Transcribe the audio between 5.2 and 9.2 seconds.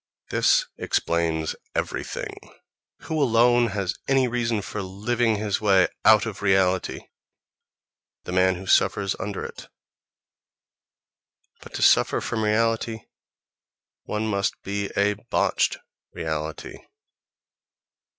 his way out of reality? The man who suffers